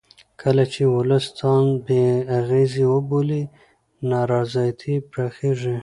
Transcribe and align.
کله 0.41 0.63
چې 0.73 0.81
ولس 0.95 1.25
ځان 1.39 1.65
بې 1.85 2.03
اغېزې 2.39 2.85
وبولي 2.93 3.43
نا 4.09 4.19
رضایتي 4.33 4.95
پراخېږي 5.09 5.75